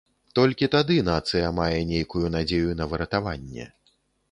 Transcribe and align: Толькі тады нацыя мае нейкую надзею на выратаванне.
Толькі 0.37 0.69
тады 0.75 0.95
нацыя 1.09 1.51
мае 1.59 1.77
нейкую 1.91 2.25
надзею 2.39 2.73
на 2.83 2.91
выратаванне. 2.95 3.71